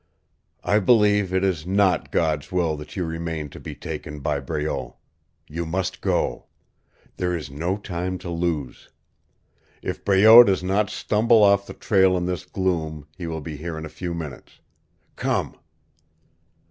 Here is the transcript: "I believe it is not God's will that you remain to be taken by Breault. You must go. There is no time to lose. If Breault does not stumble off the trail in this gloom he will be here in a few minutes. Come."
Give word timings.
"I 0.63 0.79
believe 0.79 1.31
it 1.31 1.43
is 1.43 1.67
not 1.67 2.11
God's 2.11 2.51
will 2.51 2.75
that 2.77 2.95
you 2.95 3.05
remain 3.05 3.49
to 3.49 3.59
be 3.59 3.75
taken 3.75 4.19
by 4.19 4.39
Breault. 4.39 4.95
You 5.47 5.63
must 5.63 6.01
go. 6.01 6.45
There 7.17 7.35
is 7.35 7.51
no 7.51 7.77
time 7.77 8.17
to 8.17 8.29
lose. 8.31 8.89
If 9.83 10.03
Breault 10.03 10.45
does 10.47 10.63
not 10.63 10.89
stumble 10.89 11.43
off 11.43 11.67
the 11.67 11.75
trail 11.75 12.17
in 12.17 12.25
this 12.25 12.45
gloom 12.45 13.05
he 13.15 13.27
will 13.27 13.41
be 13.41 13.57
here 13.57 13.77
in 13.77 13.85
a 13.85 13.89
few 13.89 14.15
minutes. 14.15 14.59
Come." 15.17 15.55